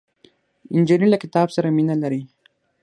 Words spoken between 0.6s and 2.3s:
نجلۍ له کتاب سره مینه لري.